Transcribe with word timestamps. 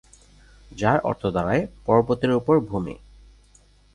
যার 0.71 0.99
অর্থ 0.99 1.23
দাঁড়ায় 1.25 1.63
পর্বতের 1.85 2.31
উপর 2.31 2.55
ভূমি। 2.59 2.95